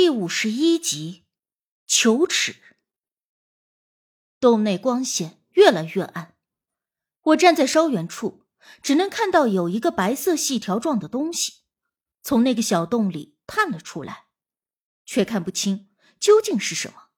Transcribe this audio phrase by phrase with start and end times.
[0.00, 1.24] 第五十一集，
[1.84, 2.62] 球齿。
[4.38, 6.36] 洞内光线越来越暗，
[7.22, 8.46] 我站在稍远处，
[8.80, 11.64] 只能看到有一个白色细条状的东西
[12.22, 14.28] 从那个小洞里探了出来，
[15.04, 15.90] 却看不清
[16.20, 17.08] 究竟是什么。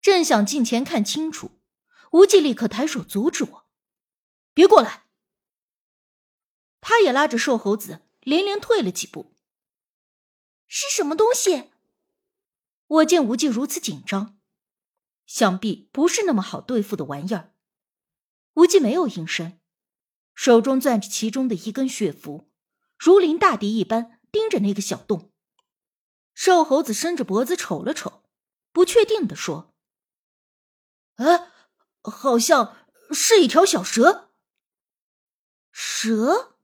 [0.00, 1.60] 正想近前看清楚，
[2.10, 3.70] 无忌立刻抬手阻止我
[4.52, 5.04] ：“别过来！”
[6.82, 9.36] 他也拉着瘦猴子连连退了几步。
[10.68, 11.70] 是什么东西？
[12.86, 14.38] 我见无忌如此紧张，
[15.26, 17.54] 想必不是那么好对付的玩意儿。
[18.54, 19.58] 无忌没有应声，
[20.34, 22.50] 手中攥着其中的一根血符，
[22.98, 25.32] 如临大敌一般盯着那个小洞。
[26.34, 28.22] 瘦猴子伸着脖子瞅了瞅，
[28.72, 29.74] 不确定的说
[31.16, 31.50] ：“哎，
[32.02, 32.76] 好像
[33.10, 34.30] 是一条小蛇。”
[35.72, 36.54] 蛇？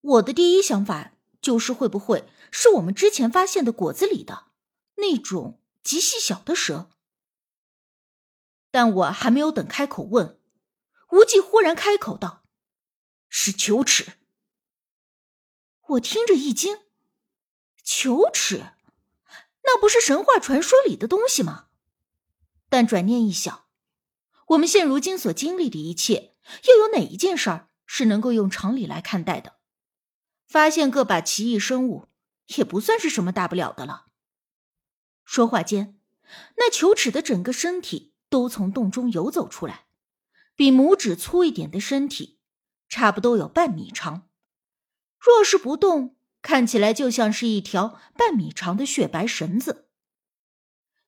[0.00, 2.28] 我的第一想法就是会不会……
[2.50, 4.46] 是我们之前发现的果子里的
[4.96, 6.90] 那种极细小的蛇，
[8.70, 10.40] 但我还没有等开口问，
[11.10, 12.44] 无忌忽然开口道
[13.28, 14.14] ：“是球齿。”
[15.88, 16.80] 我听着一惊，
[17.82, 18.72] 球齿，
[19.62, 21.68] 那不是神话传说里的东西吗？
[22.68, 23.64] 但转念一想，
[24.48, 26.34] 我们现如今所经历的一切，
[26.68, 29.56] 又有哪一件事儿是能够用常理来看待的？
[30.46, 32.08] 发现个把奇异生物。
[32.56, 34.06] 也不算是什么大不了的了。
[35.24, 35.98] 说话间，
[36.56, 39.86] 那球齿的整个身体都从洞中游走出来，
[40.54, 42.40] 比拇指粗一点的身体，
[42.88, 44.28] 差不多有半米长。
[45.18, 49.88] 若是不动，看起来就像是一条半米长的雪白绳子。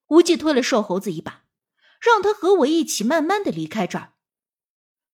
[0.09, 1.45] 无忌推了瘦猴子一把，
[2.01, 4.15] 让他和我一起慢慢的离开这儿。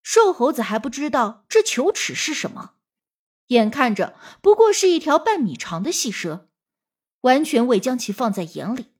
[0.01, 2.76] 瘦猴子还不知道这球齿是什么。
[3.47, 6.49] 眼看着不过是一条半米长的细蛇，
[7.21, 8.93] 完全未将其放在眼里，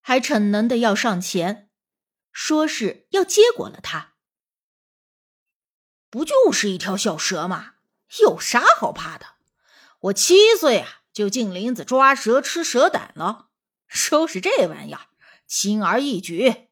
[0.00, 1.70] 还逞能的要上前，
[2.32, 4.14] 说是要结果了它。
[6.10, 7.74] 不就是一条小蛇吗？
[8.20, 9.34] 有啥好怕的？
[10.00, 13.50] 我七岁啊就进林子抓蛇吃蛇胆了，
[13.86, 15.08] 收拾这玩意儿
[15.46, 16.68] 轻而易举。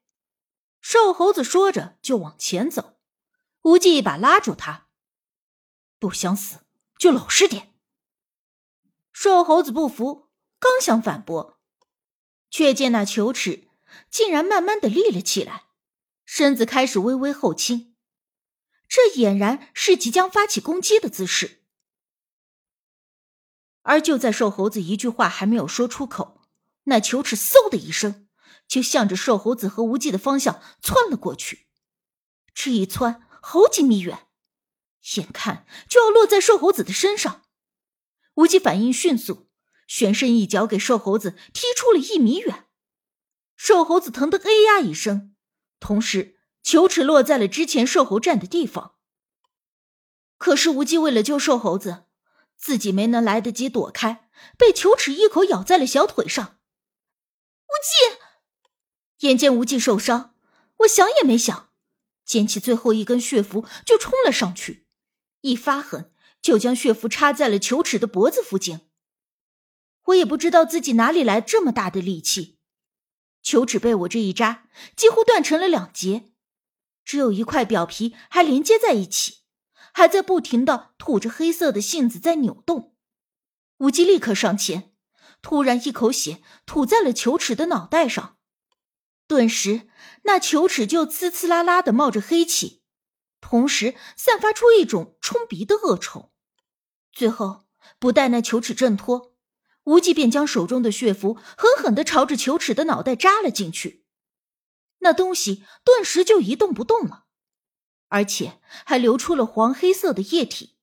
[0.80, 3.00] 瘦猴子说着就往前走，
[3.62, 4.86] 无忌一把拉住他，
[5.98, 6.60] 不想死。
[6.98, 7.74] 就老实点。
[9.12, 11.58] 瘦猴子不服，刚想反驳，
[12.50, 13.68] 却见那球齿
[14.10, 15.68] 竟然慢慢的立了起来，
[16.24, 17.94] 身子开始微微后倾，
[18.88, 21.62] 这俨然是即将发起攻击的姿势。
[23.82, 26.42] 而就在瘦猴子一句话还没有说出口，
[26.84, 28.28] 那球齿嗖的一声，
[28.66, 31.68] 就向着瘦猴子和无忌的方向窜了过去，
[32.52, 34.25] 这一窜好几米远。
[35.14, 37.42] 眼看就要落在瘦猴子的身上，
[38.34, 39.48] 无忌反应迅速，
[39.86, 42.66] 旋身一脚给瘦猴子踢出了一米远。
[43.56, 45.34] 瘦猴子疼得哎呀一声，
[45.78, 48.96] 同时球齿落在了之前瘦猴站的地方。
[50.38, 52.04] 可是无忌为了救瘦猴子，
[52.56, 54.28] 自己没能来得及躲开，
[54.58, 56.58] 被球齿一口咬在了小腿上。
[57.66, 60.34] 无忌，眼见无忌受伤，
[60.78, 61.70] 我想也没想，
[62.24, 64.85] 捡起最后一根血符就冲了上去。
[65.46, 66.12] 一发狠，
[66.42, 68.80] 就将血符插在了球齿的脖子附近。
[70.06, 72.58] 我也不知道自己哪里来这么大的力气，
[73.42, 76.32] 球齿被我这一扎，几乎断成了两截，
[77.04, 79.38] 只有一块表皮还连接在一起，
[79.92, 82.94] 还在不停的吐着黑色的信子在扭动。
[83.78, 84.92] 无忌立刻上前，
[85.42, 88.38] 突然一口血吐在了球齿的脑袋上，
[89.28, 89.88] 顿时
[90.24, 92.82] 那球齿就呲呲啦啦的冒着黑气。
[93.48, 96.32] 同时散发出一种冲鼻的恶臭，
[97.12, 97.66] 最后
[98.00, 99.36] 不待那球齿挣脱，
[99.84, 104.04] 无忌便将手中的血符狠狠的朝着球齿的脑袋扎了进去。
[104.98, 107.26] 那东西顿时就一动不动了，
[108.08, 110.74] 而且还流出了黄黑色的液体，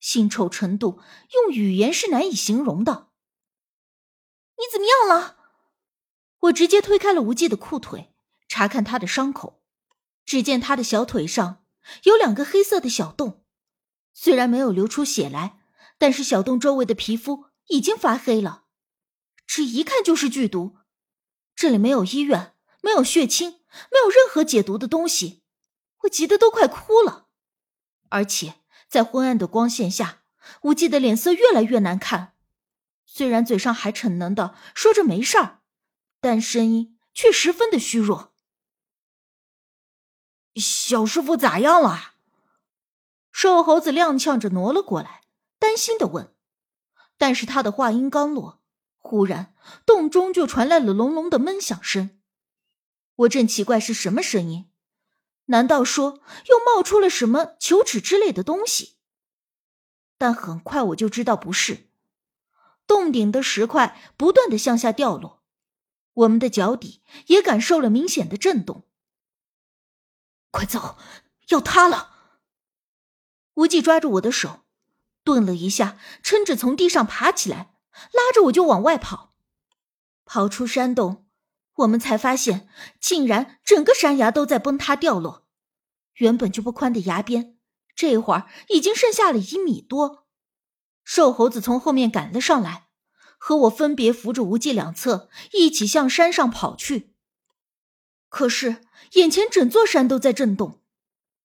[0.00, 1.02] 腥臭程度
[1.34, 3.10] 用语言是难以形容的。
[4.56, 5.36] 你怎么样了？
[6.38, 8.14] 我直接推开了无忌的裤腿，
[8.48, 9.62] 查看他的伤口，
[10.24, 11.66] 只见他的小腿上。
[12.04, 13.44] 有两个黑色的小洞，
[14.12, 15.60] 虽然没有流出血来，
[15.98, 18.64] 但是小洞周围的皮肤已经发黑了，
[19.46, 20.76] 这一看就是剧毒。
[21.54, 23.50] 这里没有医院，没有血清，
[23.90, 25.42] 没有任何解毒的东西，
[26.02, 27.26] 我急得都快哭了。
[28.10, 30.22] 而且在昏暗的光线下，
[30.62, 32.34] 无忌的脸色越来越难看，
[33.04, 35.62] 虽然嘴上还逞能的说着没事儿，
[36.20, 38.27] 但声音却十分的虚弱。
[40.56, 42.14] 小师傅咋样了？
[43.30, 45.22] 瘦猴子踉跄着挪了过来，
[45.58, 46.34] 担心的问。
[47.16, 48.60] 但是他的话音刚落，
[48.96, 49.54] 忽然，
[49.86, 52.18] 洞中就传来了隆隆的闷响声。
[53.16, 54.70] 我正奇怪是什么声音，
[55.46, 58.96] 难道说又冒出了什么球齿之类的东西？
[60.16, 61.88] 但很快我就知道不是。
[62.88, 65.44] 洞顶的石块不断的向下掉落，
[66.14, 68.87] 我们的脚底也感受了明显的震动。
[70.50, 70.96] 快走，
[71.48, 72.12] 要塌了！
[73.54, 74.64] 无忌抓住我的手，
[75.24, 77.74] 顿了一下，撑着从地上爬起来，
[78.12, 79.34] 拉着我就往外跑。
[80.24, 81.26] 跑出山洞，
[81.76, 82.68] 我们才发现，
[83.00, 85.46] 竟然整个山崖都在崩塌掉落。
[86.14, 87.58] 原本就不宽的崖边，
[87.94, 90.26] 这会儿已经剩下了一米多。
[91.04, 92.88] 瘦猴子从后面赶了上来，
[93.38, 97.14] 和我分别扶着无忌两侧，一起向山上跑去。
[98.28, 100.80] 可是眼前整座山都在震动，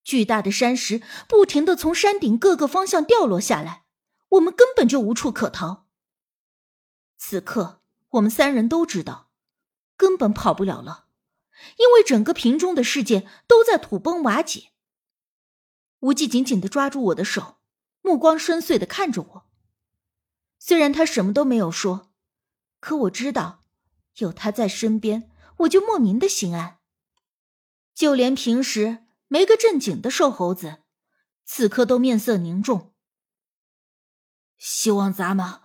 [0.03, 3.85] 巨大的山石不停的从山顶各个方向掉落下来，
[4.29, 5.87] 我们根本就无处可逃。
[7.17, 9.29] 此刻我们三人都知道，
[9.95, 11.05] 根本跑不了了，
[11.77, 14.71] 因为整个瓶中的世界都在土崩瓦解。
[16.01, 17.59] 无忌紧紧的抓住我的手，
[18.01, 19.45] 目光深邃的看着我。
[20.59, 22.11] 虽然他什么都没有说，
[22.81, 23.63] 可我知道，
[24.17, 25.29] 有他在身边。
[25.57, 26.79] 我就莫名的心安，
[27.93, 30.83] 就连平时没个正经的瘦猴子，
[31.45, 32.93] 此刻都面色凝重。
[34.57, 35.59] 希望咱们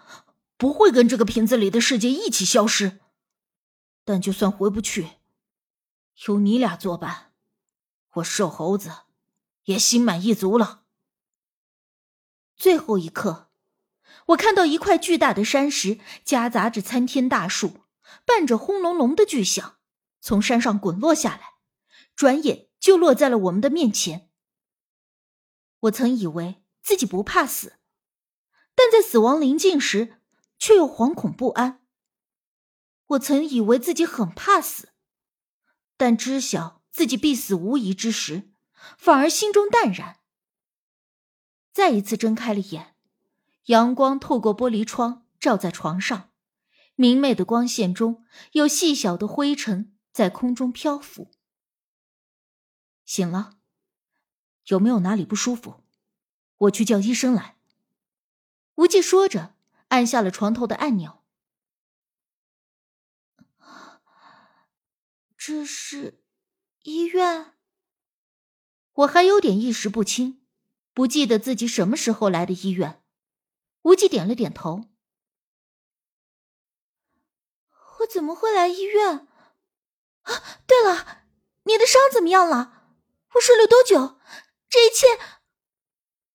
[0.57, 3.01] 不会跟这个瓶子里的世界一起消失，
[4.05, 5.11] 但就算回不去，
[6.27, 7.33] 有你俩作伴，
[8.15, 8.91] 我瘦猴子
[9.65, 10.83] 也心满意足了。
[12.57, 13.51] 最后一刻，
[14.27, 17.83] 我看到一块巨大的山石夹杂着参天大树，
[18.27, 19.78] 伴着轰隆隆的巨响。
[20.21, 21.55] 从山上滚落下来，
[22.15, 24.29] 转眼就落在了我们的面前。
[25.81, 27.79] 我曾以为自己不怕死，
[28.75, 30.21] 但在死亡临近时，
[30.59, 31.83] 却又惶恐不安。
[33.07, 34.91] 我曾以为自己很怕死，
[35.97, 38.51] 但知晓自己必死无疑之时，
[38.97, 40.19] 反而心中淡然。
[41.73, 42.97] 再一次睁开了眼，
[43.67, 46.31] 阳光透过玻璃窗照在床上，
[46.97, 49.95] 明媚的光线中有细小的灰尘。
[50.19, 51.31] 在空中漂浮。
[53.05, 53.61] 醒了，
[54.65, 55.85] 有没有哪里不舒服？
[56.57, 57.57] 我去叫医生来。
[58.75, 59.55] 无忌说着，
[59.91, 61.23] 按下了床头的按钮。
[65.37, 66.25] 这是
[66.83, 67.55] 医院？
[68.95, 70.45] 我还有点意识不清，
[70.93, 73.05] 不记得自己什么时候来的医院。
[73.83, 74.87] 无忌点了点头。
[78.01, 79.29] 我怎么会来医院？
[80.23, 81.25] 啊，对了，
[81.65, 82.75] 你的伤怎么样了？
[83.35, 84.19] 我睡了多久？
[84.69, 85.07] 这一切……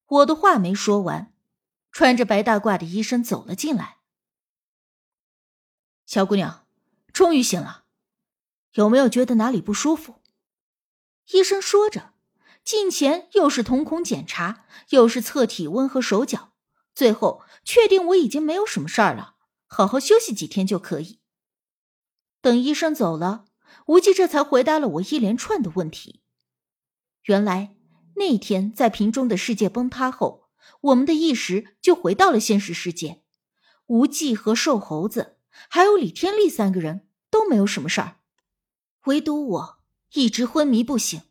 [0.06, 1.34] 我的话没说完，
[1.92, 3.98] 穿着白大褂的医生走了进来。
[6.06, 6.68] 小姑娘，
[7.12, 7.86] 终于醒了，
[8.74, 10.22] 有没有觉得哪里不舒服？
[11.32, 12.14] 医生说着，
[12.64, 16.54] 近前又是瞳孔检查，又是测体温和手脚，
[16.94, 19.36] 最后确定我已经没有什么事儿了，
[19.66, 21.20] 好好休息几天就可以。
[22.42, 23.46] 等医生走了。
[23.88, 26.22] 无忌这才回答了我一连串的问题。
[27.24, 27.76] 原来
[28.16, 30.50] 那天在瓶中的世界崩塌后，
[30.82, 33.24] 我们的意识就回到了现实世界。
[33.88, 35.38] 无忌和瘦猴子
[35.70, 38.20] 还有李天利三个人都没有什么事儿，
[39.06, 39.78] 唯独我
[40.14, 41.22] 一直昏迷不醒。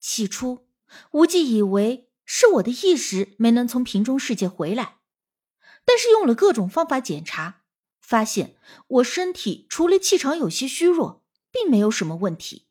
[0.00, 0.66] 起初，
[1.12, 4.98] 无忌以为是我的意识没能从瓶中世界回来，
[5.84, 7.62] 但是用了各种方法检查，
[8.00, 8.56] 发现
[8.88, 11.21] 我身体除了气场有些虚弱。
[11.52, 12.66] 并没有什么问题，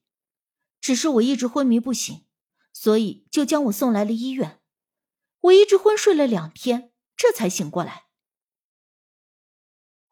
[0.82, 2.26] 只是我一直昏迷不醒，
[2.74, 4.60] 所以就将我送来了医院。
[5.42, 8.08] 我一直昏睡了两天，这才醒过来。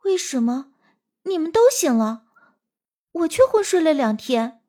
[0.04, 0.74] 为什么
[1.24, 2.28] 你们都醒了，
[3.12, 4.64] 我却昏睡了两天？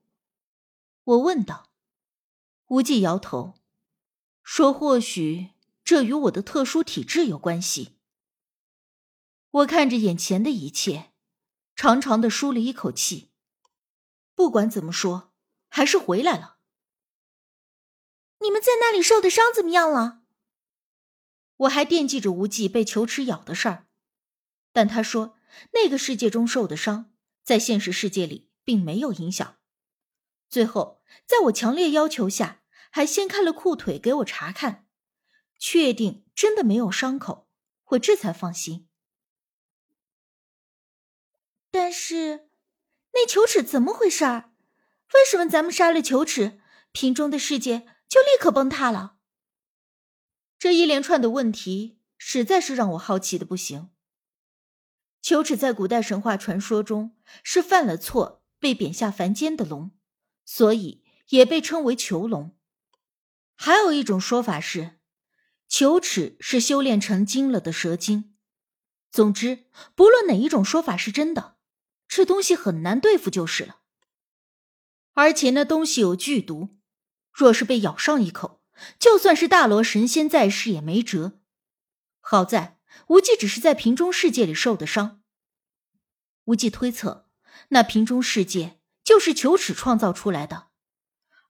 [1.05, 1.71] 我问道。
[2.67, 3.55] 无忌摇头，
[4.43, 5.51] 说：“或许
[5.83, 7.97] 这与我的特殊体质有关系。”
[9.51, 11.13] 我看着眼前的一切，
[11.75, 13.30] 长长的舒了一口气。
[14.41, 15.35] 不管怎么说，
[15.69, 16.57] 还是回来了。
[18.39, 20.23] 你们在那里受的伤怎么样了？
[21.59, 23.87] 我还惦记着无忌被球齿咬的事儿，
[24.73, 25.37] 但他说
[25.75, 29.59] 那个世界中受的伤，在现实世界里并没有影响。
[30.49, 34.89] 最后，在我强烈要求下，还掀开了裤腿给我查看，
[35.59, 37.51] 确定真的没有伤口，
[37.89, 38.89] 我这才放心。
[41.71, 42.49] 但是。
[43.13, 44.51] 那球齿怎么回事儿？
[45.15, 46.61] 为什么咱们杀了球齿，
[46.93, 49.17] 瓶中的世界就立刻崩塌了？
[50.59, 53.91] 这一连串的问题实在是让我好奇的不行。
[55.23, 59.91] 球齿在古代神话传说中是犯了错被贬下凡间的龙，
[60.45, 62.57] 所以也被称为囚龙。
[63.57, 64.99] 还有一种说法是，
[65.69, 68.35] 球齿是修炼成精了的蛇精。
[69.11, 71.57] 总之，不论哪一种说法是真的，
[72.11, 73.77] 这东西很难对付就是了。
[75.13, 76.77] 而且那东西有剧毒，
[77.33, 78.61] 若是被咬上一口，
[78.99, 81.41] 就算是大罗神仙在世也没辙。
[82.19, 85.23] 好在无忌只是在瓶中世界里受的伤。
[86.47, 87.29] 无忌推测，
[87.69, 90.71] 那瓶中世界就是求齿创造出来的。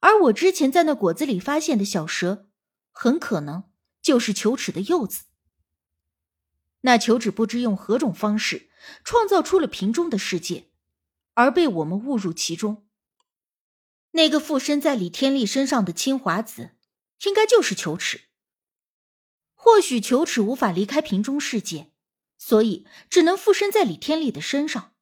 [0.01, 2.49] 而我之前在那果子里发现的小蛇，
[2.93, 3.71] 很可能
[4.03, 5.25] 就是球齿的幼子。
[6.83, 8.70] 那球齿不知用何种方式
[9.05, 10.71] 创造出了瓶中的世界，
[11.35, 12.87] 而被我们误入其中。
[14.13, 16.77] 那个附身在李天利身上的青华子，
[17.25, 18.23] 应该就是球齿。
[19.55, 21.93] 或许球齿无法离开瓶中世界，
[22.39, 24.95] 所以只能附身在李天利的身上。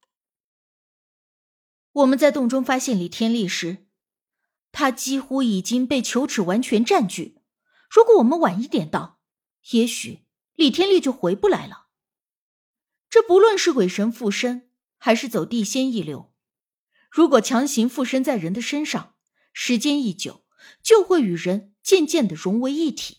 [1.91, 3.85] 我们在洞中发现李天利时。
[4.71, 7.41] 他几乎已经被球齿完全占据。
[7.89, 9.19] 如果我们晚一点到，
[9.71, 11.88] 也许李天利就回不来了。
[13.09, 16.31] 这不论是鬼神附身，还是走地仙一流，
[17.09, 19.15] 如果强行附身在人的身上，
[19.51, 20.45] 时间一久，
[20.83, 23.18] 就会与人渐渐的融为一体。